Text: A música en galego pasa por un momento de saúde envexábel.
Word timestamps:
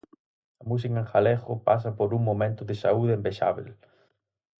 A 0.61 0.63
música 0.69 0.97
en 1.01 1.07
galego 1.11 1.53
pasa 1.67 1.89
por 1.97 2.09
un 2.17 2.21
momento 2.29 2.61
de 2.69 2.75
saúde 2.83 3.13
envexábel. 3.17 3.69